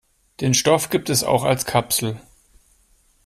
[0.39, 2.19] Den Stoff gibt es auch als Kapsel.